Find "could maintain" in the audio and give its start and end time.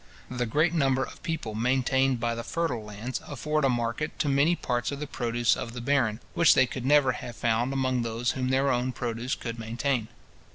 9.35-10.07